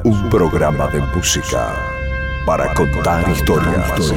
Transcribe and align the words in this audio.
Un 0.03 0.29
programa 0.29 0.87
de 0.89 0.99
música 0.99 1.73
para 2.45 2.71
contar 2.75 3.27
historias. 3.31 4.13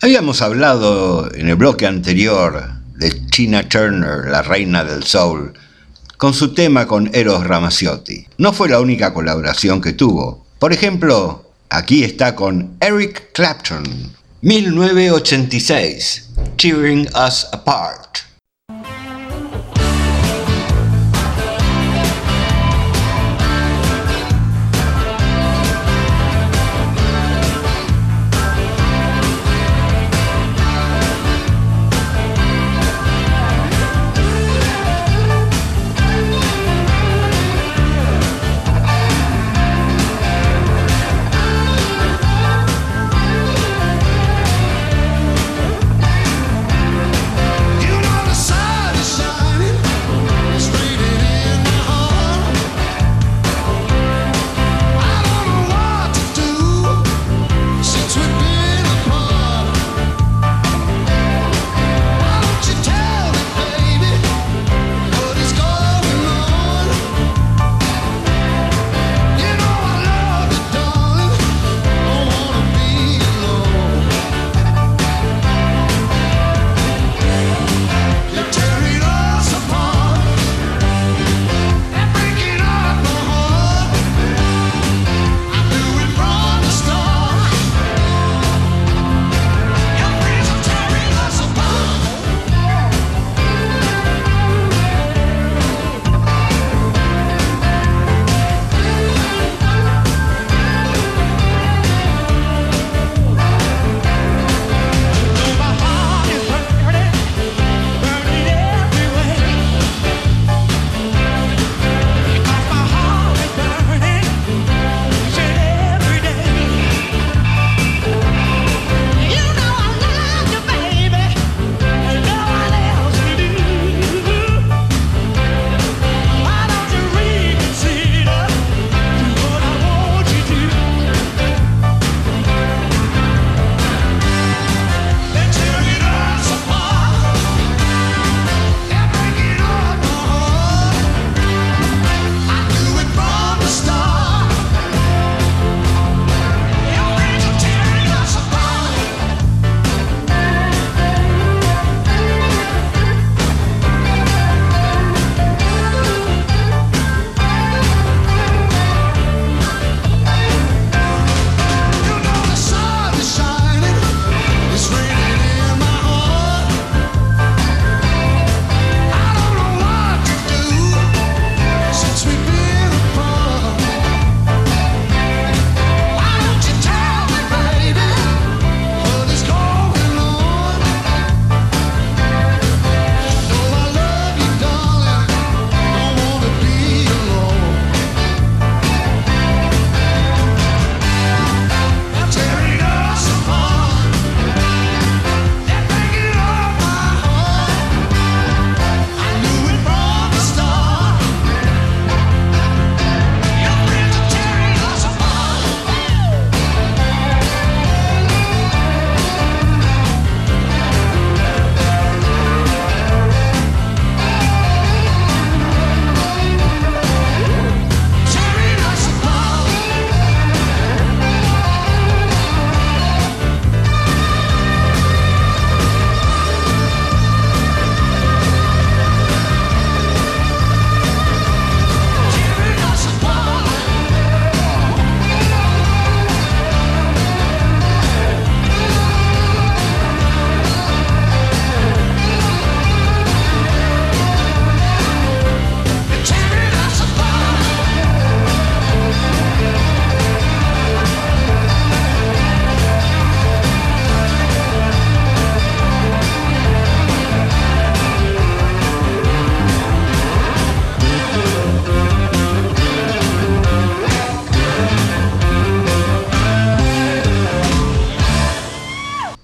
Habíamos 0.00 0.42
hablado 0.42 1.28
en 1.34 1.48
el 1.48 1.56
bloque 1.56 1.88
anterior 1.88 2.70
de 2.94 3.10
Tina 3.10 3.68
Turner, 3.68 4.30
la 4.30 4.42
reina 4.42 4.84
del 4.84 5.02
soul, 5.02 5.54
con 6.16 6.32
su 6.32 6.54
tema 6.54 6.86
con 6.86 7.10
Eros 7.12 7.44
Ramazzotti. 7.44 8.28
No 8.38 8.52
fue 8.52 8.68
la 8.68 8.78
única 8.78 9.12
colaboración 9.12 9.80
que 9.80 9.92
tuvo. 9.92 10.41
Por 10.62 10.72
ejemplo, 10.72 11.44
aquí 11.70 12.04
está 12.04 12.36
con 12.36 12.76
Eric 12.78 13.32
Clapton, 13.32 13.82
1986, 14.42 16.28
Tearing 16.56 17.08
Us 17.08 17.48
Apart. 17.50 18.18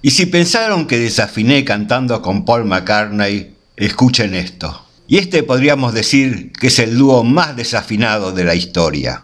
Y 0.08 0.10
si 0.10 0.24
pensaron 0.24 0.86
que 0.86 0.98
desafiné 0.98 1.66
cantando 1.66 2.22
con 2.22 2.46
Paul 2.46 2.64
McCartney, 2.64 3.54
escuchen 3.76 4.34
esto. 4.34 4.86
Y 5.06 5.18
este 5.18 5.42
podríamos 5.42 5.92
decir 5.92 6.50
que 6.58 6.68
es 6.68 6.78
el 6.78 6.96
dúo 6.96 7.24
más 7.24 7.54
desafinado 7.56 8.32
de 8.32 8.44
la 8.44 8.54
historia. 8.54 9.22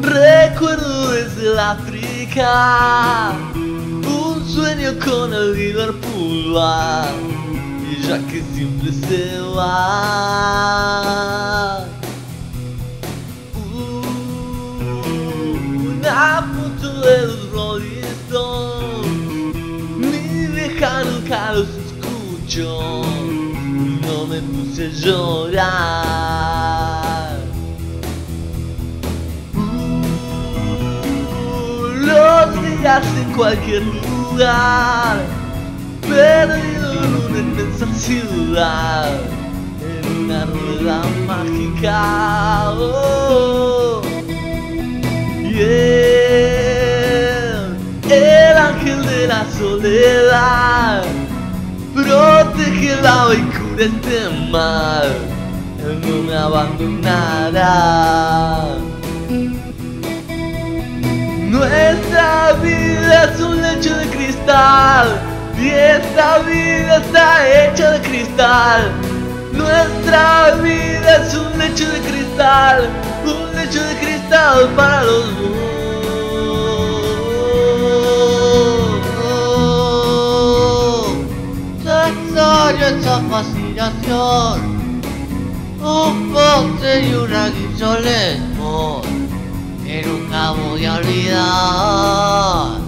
Recuerdo 0.00 1.10
desde 1.10 1.58
África, 1.58 3.32
un 3.56 4.48
sueño 4.48 4.96
con 5.04 5.34
el 5.34 5.54
Liverpool 5.54 7.39
y 8.00 8.06
ya 8.06 8.18
que 8.26 8.42
siempre 8.54 8.92
se 8.92 9.40
va. 9.56 10.80
Una 15.98 16.42
foto 16.54 16.88
de 17.00 17.26
los 17.26 17.50
Rolling 17.50 18.04
Stones, 18.24 19.56
mi 19.98 20.46
vieja 20.46 21.04
nunca 21.04 21.52
los 21.52 21.68
escucho, 21.68 22.66
no 24.02 24.16
me 24.26 24.40
puse 24.40 24.86
a 24.86 24.90
llorar. 24.90 26.50
los 32.10 32.62
días 32.62 33.04
en 33.22 33.32
cualquier 33.34 33.82
lugar, 33.82 35.16
perdido 36.02 36.76
en 36.76 36.79
una 37.30 37.38
inmensa 37.38 37.86
ciudad, 37.94 39.20
en 39.80 40.24
una 40.24 40.44
rueda 40.46 41.02
mágica. 41.26 42.70
Oh, 42.72 44.02
yeah. 45.42 46.00
El 48.10 48.56
ángel 48.56 49.06
de 49.06 49.26
la 49.28 49.44
soledad 49.56 51.04
protege 51.94 52.94
agua 53.06 53.34
y 53.34 53.42
cura 53.56 53.84
este 53.84 54.28
mal, 54.50 55.08
él 55.86 56.00
no 56.00 56.22
me 56.24 56.34
abandonará. 56.34 57.68
Nuestra 61.50 62.52
vida 62.62 63.24
es 63.24 63.40
un 63.40 63.60
lecho 63.60 63.96
de 63.96 64.06
cristal 64.06 65.29
y 65.60 65.68
esta 65.68 66.38
vida 66.38 66.96
está 66.96 67.64
hecha 67.64 67.90
de 67.92 68.00
cristal. 68.00 68.92
Nuestra 69.52 70.52
vida 70.62 71.16
es 71.16 71.34
un 71.34 71.58
lecho 71.58 71.90
de 71.90 72.00
cristal, 72.00 72.88
un 73.24 73.56
lecho 73.56 73.82
de 73.84 73.96
cristal 73.96 74.68
para 74.74 75.04
los 75.04 75.24
dos. 75.38 75.60
Esa 82.80 83.20
fascinación, 83.30 85.00
un 85.80 86.32
postre 86.32 87.08
y 87.08 87.14
una 87.14 87.48
guisolemos 87.50 89.06
que 89.84 90.02
nunca 90.02 90.50
voy 90.52 90.86
a 90.86 90.94
olvidar. 90.94 92.79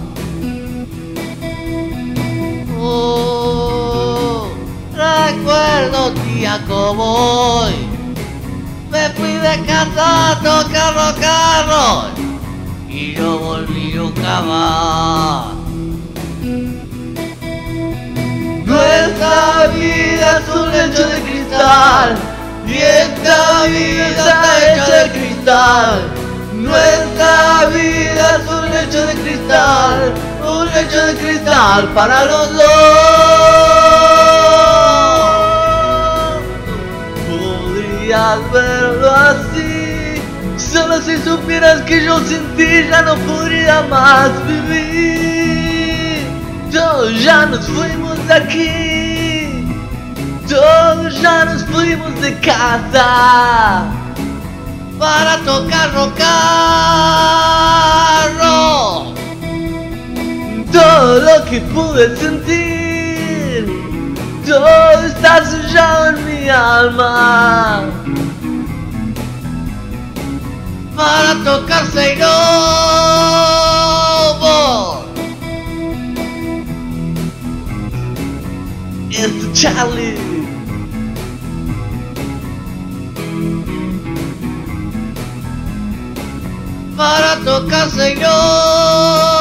Recuerdo 4.93 6.11
día 6.25 6.59
como 6.67 7.03
hoy, 7.03 7.73
me 8.91 9.09
fui 9.11 9.33
de 9.33 9.57
tocar 10.43 10.93
los 10.93 11.13
carros 11.13 12.05
y 12.89 13.15
no 13.17 13.37
volví 13.37 13.93
nunca 13.93 14.41
más. 14.41 15.47
Nuestra 18.65 19.67
vida 19.73 20.39
es 20.39 20.55
un 20.55 20.71
lecho 20.71 21.07
de 21.07 21.21
cristal 21.21 22.17
y 22.67 22.77
esta 22.77 23.63
vida 23.63 24.07
está 24.09 24.73
hecha 24.73 24.95
de 25.03 25.11
cristal. 25.11 26.01
Nuestra 26.53 27.65
vida 27.67 28.37
es 28.37 28.49
un 28.49 28.69
lecho 28.71 29.07
de 29.07 29.13
cristal, 29.15 30.13
un 30.59 30.65
lecho 30.73 31.05
de 31.07 31.15
cristal 31.15 31.87
para 31.89 32.25
los 32.25 32.53
dos. 32.53 32.63
Podrías 37.27 38.51
verlo 38.51 39.11
así, 39.11 40.21
solo 40.57 41.01
si 41.01 41.17
supieras 41.17 41.81
que 41.81 42.03
yo 42.05 42.19
sin 42.19 42.43
ti 42.55 42.87
ya 42.89 43.01
no 43.01 43.15
podría 43.15 43.81
más 43.83 44.31
vivir. 44.47 46.27
Todos 46.71 47.23
ya 47.23 47.45
nos 47.45 47.65
fuimos 47.67 48.27
de 48.27 48.33
aquí, 48.33 49.67
todos 50.49 51.21
ya 51.21 51.45
nos 51.45 51.63
fuimos 51.65 52.19
de 52.21 52.33
casa 52.39 53.83
para 54.97 55.37
tocar 55.39 55.93
rock 55.93 56.19
Todo 60.73 61.19
lo 61.19 61.45
que 61.45 61.61
pude 61.61 62.17
sentir, 62.17 63.67
todo 64.45 65.05
está 65.05 65.45
sellado 65.45 66.17
en 66.17 66.25
mi 66.25 66.49
alma. 66.49 67.83
Para 70.95 71.35
tocar 71.43 71.85
Seinobo. 71.87 72.33
It's 79.11 79.53
Charlie. 79.53 80.33
para 86.95 87.35
tocar 87.43 87.89
Señor. 87.89 88.29
Un 89.29 89.32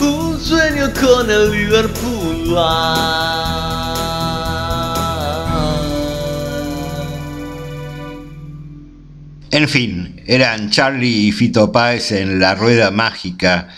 Un 0.00 0.40
sueño 0.40 0.90
con 1.00 1.30
el 1.30 1.52
Liverpool. 1.52 2.56
En 9.52 9.68
fin, 9.68 10.20
eran 10.26 10.70
Charlie 10.70 11.28
y 11.28 11.32
Fito 11.32 11.70
Páez 11.70 12.10
en 12.10 12.40
la 12.40 12.56
rueda 12.56 12.90
mágica, 12.90 13.68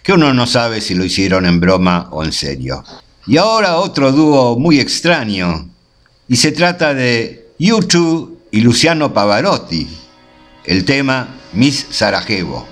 que 0.00 0.12
uno 0.12 0.32
no 0.32 0.46
sabe 0.46 0.80
si 0.80 0.94
lo 0.94 1.04
hicieron 1.04 1.44
en 1.44 1.58
broma 1.58 2.06
o 2.12 2.22
en 2.22 2.30
serio. 2.30 2.84
Y 3.26 3.36
ahora 3.36 3.78
otro 3.78 4.12
dúo 4.12 4.56
muy 4.60 4.78
extraño, 4.78 5.68
y 6.28 6.36
se 6.36 6.52
trata 6.52 6.94
de 6.94 7.48
U2 7.58 8.30
y 8.52 8.60
Luciano 8.60 9.12
Pavarotti, 9.12 9.88
el 10.66 10.84
tema 10.84 11.26
Miss 11.52 11.84
Sarajevo. 11.90 12.71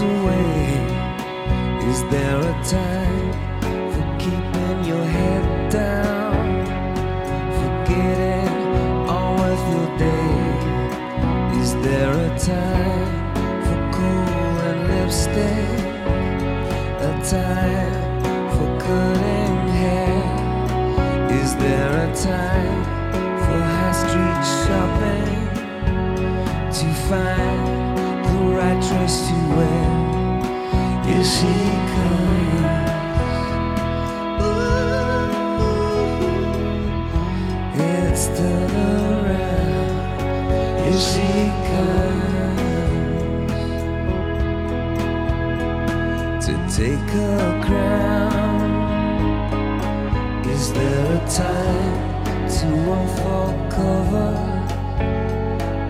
Away? 0.00 0.78
Is 1.90 2.02
there 2.10 2.38
a 2.38 2.54
time 2.64 3.32
for 3.92 4.04
keeping 4.18 4.84
your 4.84 5.04
head 5.04 5.72
down? 5.72 6.64
Forgetting 7.60 9.08
all 9.08 9.40
of 9.40 9.60
your 9.74 9.98
day? 9.98 11.60
Is 11.60 11.74
there 11.86 12.12
a 12.12 12.38
time 12.38 13.34
for 13.64 13.78
cool 13.96 14.54
and 14.68 14.80
lipstick? 14.88 15.80
A 17.08 17.12
time 17.24 18.20
for 18.54 18.68
cutting 18.80 19.58
hair? 19.80 20.20
Is 21.42 21.54
there 21.56 21.92
a 22.06 22.14
time 22.14 22.84
for 23.42 23.58
high 23.72 23.96
street 24.02 24.44
shopping 24.62 25.38
to 26.78 26.86
find 27.08 27.77
I 28.38 28.74
trust 28.80 29.30
you 29.30 29.42
well. 29.56 29.94
He 31.06 31.18
comes. 31.92 32.28
It's 37.80 38.26
around. 38.40 39.38
He 40.84 40.92
to 46.44 46.52
take 46.76 47.10
a 47.14 47.60
crown. 47.66 48.60
Is 50.46 50.64
there 50.72 51.06
a 51.16 51.20
time 51.28 51.98
to 52.56 52.66
unfold 52.96 53.58
cover? 53.72 54.32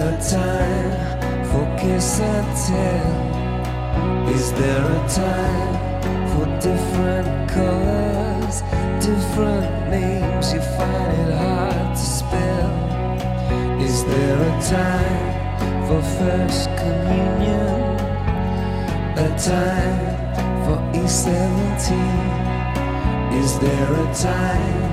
A 0.00 0.10
time 0.30 1.27
for 1.50 1.66
kiss 1.78 2.20
and 2.20 2.46
tell? 2.66 4.28
Is 4.34 4.52
there 4.52 4.84
a 4.84 5.02
time 5.08 5.74
for 6.30 6.46
different 6.60 7.50
colors, 7.50 8.62
different 9.00 9.90
names 9.90 10.52
you 10.52 10.60
find 10.60 11.12
it 11.22 11.32
hard 11.34 11.96
to 11.96 12.06
spell? 12.18 12.70
Is 13.80 14.04
there 14.04 14.40
a 14.50 14.54
time 14.62 15.28
for 15.86 16.00
first 16.18 16.68
communion? 16.82 17.80
A 19.16 19.28
time 19.52 19.98
for 20.64 20.78
E17? 21.00 21.88
Is 23.42 23.58
there 23.58 23.92
a 23.92 24.06
time 24.14 24.88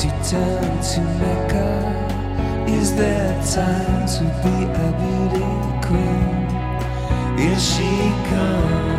to 0.00 0.08
turn 0.30 0.70
to 0.90 1.00
Mecca? 1.20 1.70
Is 2.68 2.94
there 2.94 3.34
time 3.44 4.06
to 4.16 4.24
be 4.42 4.54
a 4.64 4.88
beauty? 5.00 5.67
queen, 5.88 7.38
is 7.38 7.62
she 7.74 8.12
come? 8.28 8.97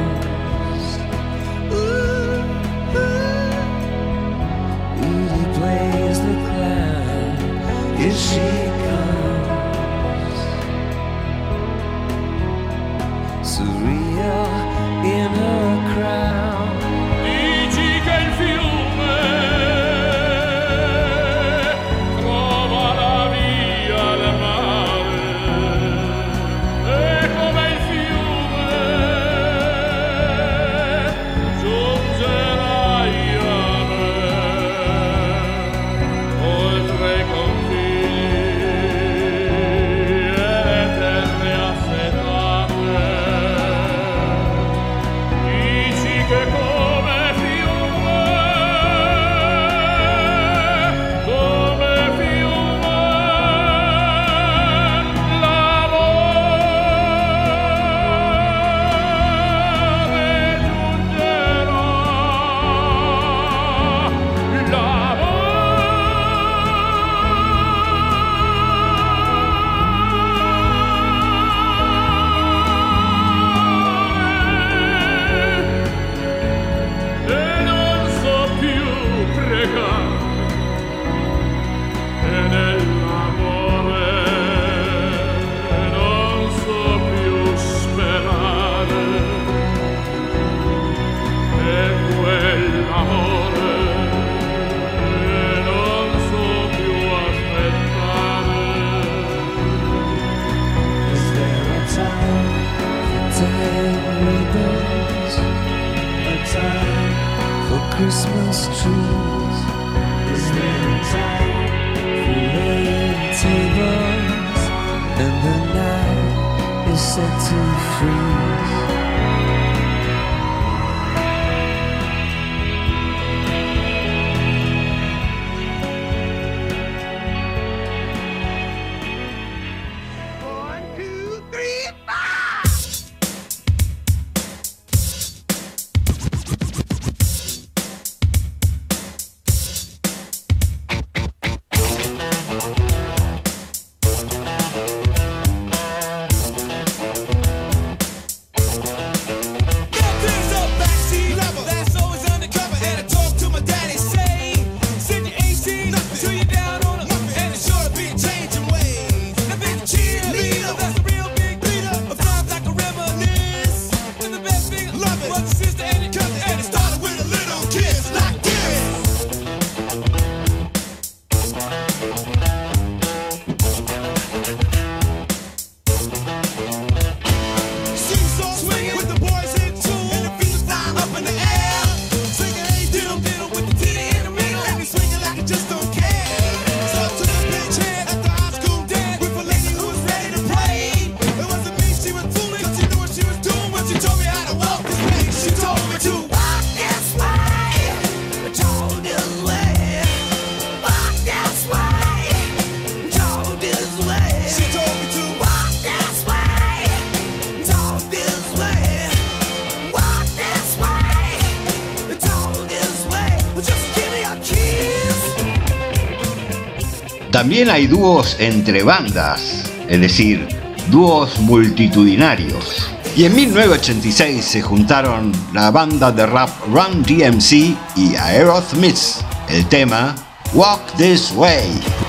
También 217.40 217.70
hay 217.70 217.88
dúos 217.88 218.36
entre 218.38 218.84
bandas, 218.84 219.64
es 219.88 220.02
decir, 220.02 220.46
dúos 220.92 221.40
multitudinarios. 221.40 222.90
Y 223.16 223.24
en 223.24 223.34
1986 223.34 224.44
se 224.44 224.62
juntaron 224.62 225.32
la 225.54 225.72
banda 225.72 226.12
de 226.12 226.26
rap 226.26 226.50
Run 226.68 227.02
DMC 227.02 227.78
y 227.96 228.18
Aerosmith. 228.18 229.24
El 229.48 229.66
tema 229.70 230.16
Walk 230.54 230.82
This 230.98 231.32
Way. 231.34 232.09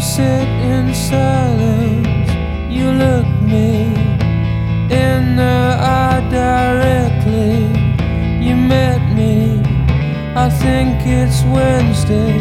sit 0.00 0.48
in 0.72 0.94
silence, 0.94 2.30
you 2.72 2.90
look 2.90 3.26
me 3.42 3.84
in 4.90 5.36
the 5.36 5.76
eye 5.78 6.26
directly. 6.30 7.66
You 8.42 8.56
met 8.56 9.02
me, 9.14 9.60
I 10.34 10.48
think 10.48 11.06
it's 11.06 11.42
Wednesday, 11.44 12.32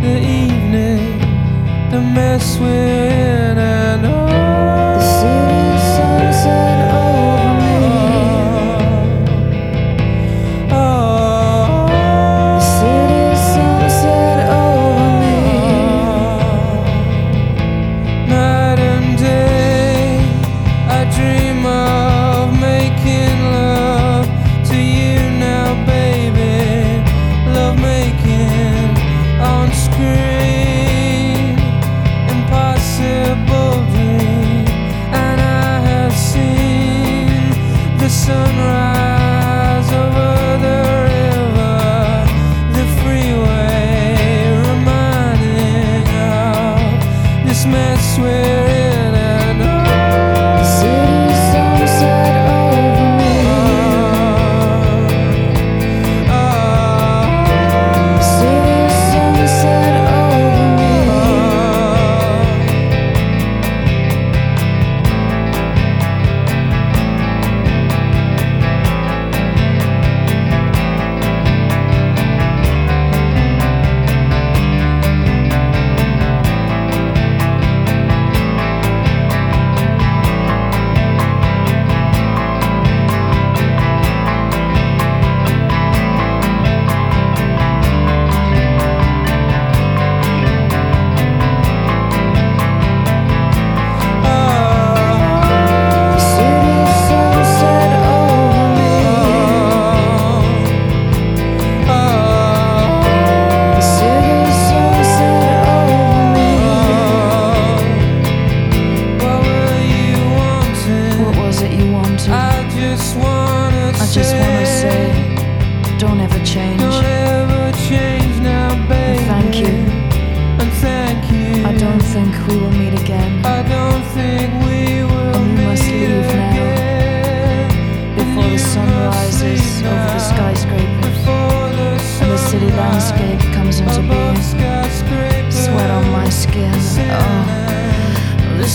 the 0.00 0.16
evening, 0.20 1.20
the 1.90 2.00
mess 2.00 2.58
we're 2.58 3.50
in, 3.50 3.58
and 3.58 4.19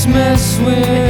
Christmas 0.06 0.60
with 0.60 1.05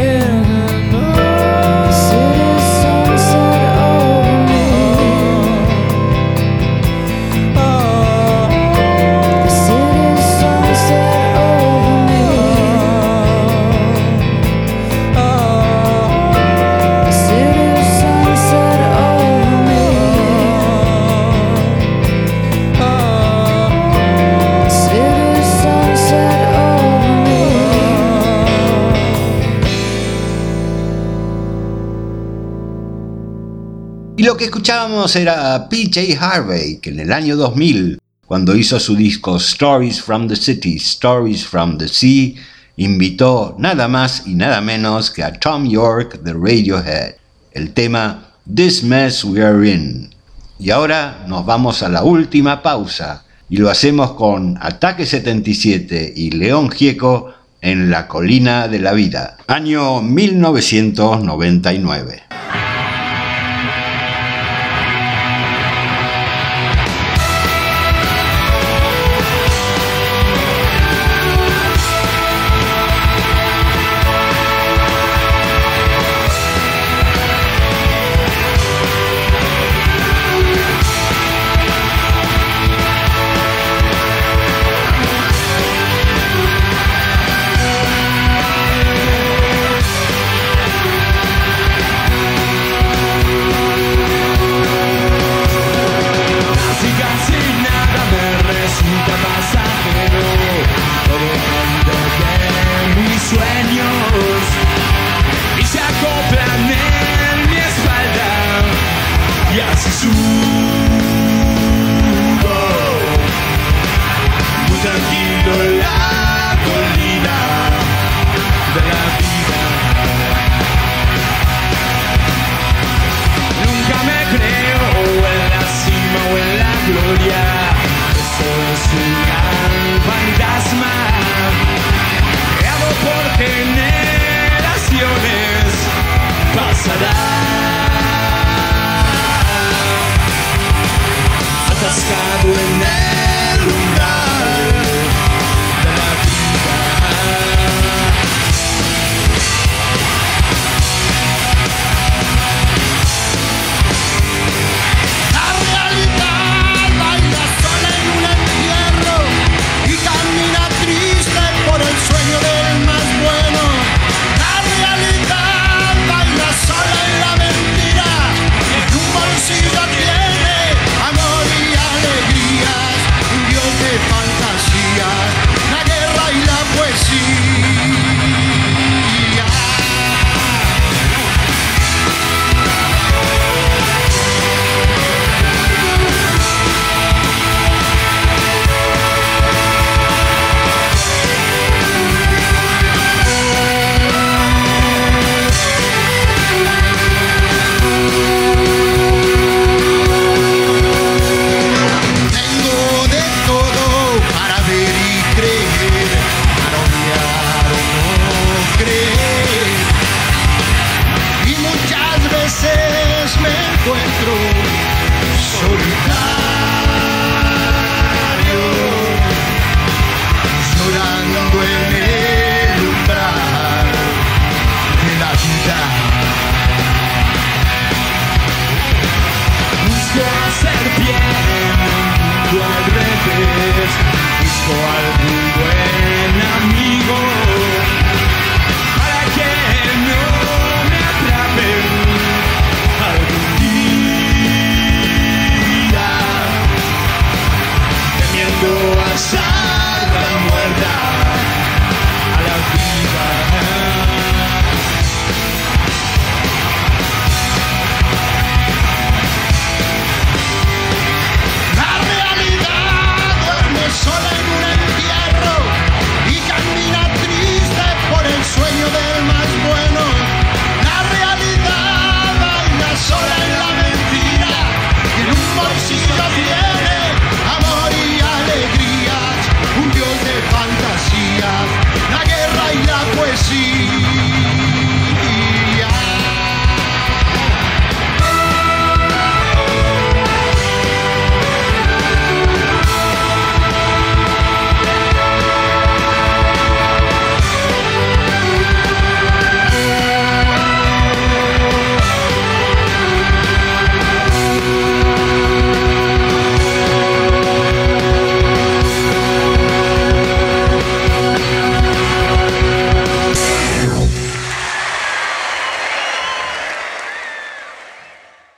lo 34.26 34.36
que 34.36 34.46
escuchábamos 34.46 35.16
era 35.16 35.54
a 35.54 35.70
PJ 35.70 36.18
Harvey, 36.20 36.78
que 36.78 36.90
en 36.90 37.00
el 37.00 37.14
año 37.14 37.36
2000, 37.36 38.00
cuando 38.26 38.56
hizo 38.56 38.80
su 38.80 38.96
disco 38.96 39.38
Stories 39.38 40.02
from 40.02 40.28
the 40.28 40.36
City, 40.36 40.78
Stories 40.78 41.46
from 41.46 41.78
the 41.78 41.88
Sea, 41.88 42.34
invitó 42.78 43.56
nada 43.60 43.88
más 43.88 44.24
y 44.26 44.34
nada 44.34 44.62
menos 44.62 45.12
que 45.12 45.24
a 45.24 45.32
Tom 45.32 45.70
York 45.70 46.24
de 46.24 46.34
Radiohead, 46.34 47.18
el 47.52 47.72
tema 47.74 48.32
This 48.52 48.84
Mess 48.84 49.24
We're 49.24 49.70
In. 49.70 50.10
Y 50.58 50.72
ahora 50.72 51.24
nos 51.28 51.46
vamos 51.46 51.84
a 51.84 51.90
la 51.90 52.04
última 52.04 52.64
pausa 52.64 53.26
y 53.48 53.58
lo 53.58 53.70
hacemos 53.70 54.14
con 54.14 54.58
Ataque 54.60 55.06
77 55.06 56.14
y 56.16 56.32
León 56.32 56.72
Gieco 56.72 57.32
en 57.62 57.92
La 57.92 58.08
Colina 58.08 58.68
de 58.68 58.80
la 58.80 58.94
Vida, 58.94 59.38
año 59.46 60.02
1999. 60.02 62.25